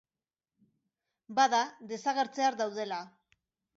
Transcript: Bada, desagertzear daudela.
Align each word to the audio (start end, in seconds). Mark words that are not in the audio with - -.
Bada, 1.41 1.61
desagertzear 1.93 2.59
daudela. 2.63 3.03